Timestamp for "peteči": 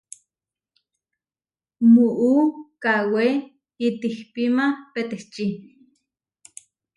4.93-5.47